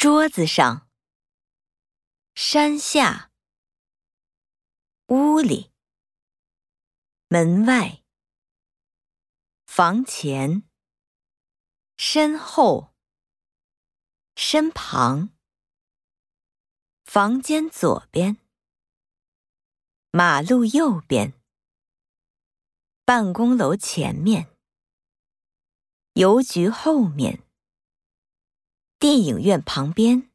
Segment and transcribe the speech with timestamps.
[0.00, 0.88] 桌子上，
[2.36, 3.32] 山下，
[5.08, 5.72] 屋里，
[7.26, 8.04] 门外，
[9.66, 10.62] 房前，
[11.96, 12.94] 身后，
[14.36, 15.30] 身旁，
[17.04, 18.36] 房间左边，
[20.12, 21.32] 马路右边，
[23.04, 24.56] 办公楼前面，
[26.12, 27.47] 邮局后面。
[29.00, 30.27] 电影院旁边。